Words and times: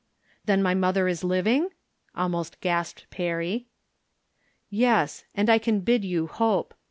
"Then 0.45 0.63
my 0.63 0.73
mother 0.73 1.07
is 1.07 1.23
living?" 1.23 1.69
almost 2.15 2.59
gasped 2.59 3.05
Perry. 3.11 3.67
"Yes, 4.67 5.25
and 5.35 5.47
I 5.47 5.59
can 5.59 5.81
bid 5.81 6.03
you 6.03 6.25
hope. 6.25 6.73